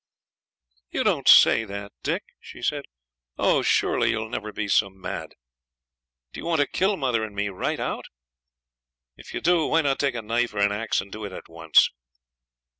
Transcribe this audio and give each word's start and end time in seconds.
'You 0.89 1.03
don't 1.03 1.27
say 1.27 1.63
that, 1.63 1.91
Dick,' 2.01 2.33
she 2.39 2.63
said. 2.63 2.85
'Oh! 3.37 3.61
surely 3.61 4.09
you 4.09 4.17
will 4.17 4.29
never 4.29 4.51
be 4.51 4.67
so 4.67 4.89
mad. 4.89 5.35
Do 6.33 6.39
you 6.39 6.45
want 6.47 6.59
to 6.59 6.65
kill 6.65 6.97
mother 6.97 7.23
and 7.23 7.35
me 7.35 7.49
right 7.49 7.79
out? 7.79 8.05
If 9.15 9.31
you 9.31 9.41
do, 9.41 9.67
why 9.67 9.81
not 9.83 9.99
take 9.99 10.15
a 10.15 10.23
knife 10.23 10.55
or 10.55 10.57
an 10.57 10.71
axe 10.71 11.01
and 11.01 11.11
do 11.11 11.23
it 11.23 11.31
at 11.31 11.47
once? 11.47 11.91